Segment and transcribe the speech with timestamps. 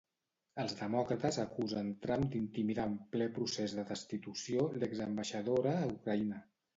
[0.61, 6.41] Els demòcrates acusen Trump d'intimidar en ple procés de destitució l'exambaixadora a Ucraïna.